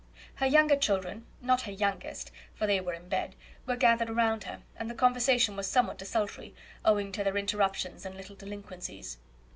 Her 0.37 0.47
younger 0.47 0.75
children 0.77 1.27
(not 1.43 1.61
her 1.61 1.71
youngest, 1.71 2.31
for 2.55 2.65
they 2.65 2.81
were 2.81 2.95
in 2.95 3.07
bed) 3.07 3.35
were 3.67 3.75
gathered 3.75 4.09
around 4.09 4.45
her, 4.45 4.63
and 4.75 4.89
the 4.89 4.95
conversation 4.95 5.55
was 5.55 5.67
somewhat 5.67 5.99
desultory, 5.99 6.55
owing 6.83 7.11
to 7.11 7.23
their 7.23 7.37
interruptions 7.37 8.03
and 8.03 8.15
little 8.17 8.35
delinquencies. 8.35 9.19